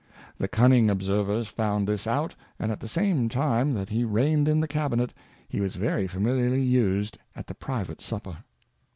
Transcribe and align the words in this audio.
The 0.39 0.47
cunning 0.47 0.89
Observers 0.89 1.47
found 1.47 1.87
this 1.87 2.07
out, 2.07 2.33
and 2.57 2.71
at 2.71 2.79
the 2.79 2.87
same 2.87 3.29
time 3.29 3.75
that 3.75 3.89
he 3.89 4.03
reigned 4.03 4.47
in 4.47 4.59
the 4.59 4.67
Cabinet, 4.67 5.13
he 5.47 5.61
was 5.61 5.75
very 5.75 6.07
familiarly 6.07 6.63
used 6.63 7.19
at 7.35 7.45
the 7.45 7.53
private 7.53 8.01
Supper. 8.01 8.37